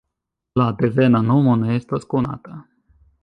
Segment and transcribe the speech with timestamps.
[0.59, 2.57] La devena nomo ne estas konata.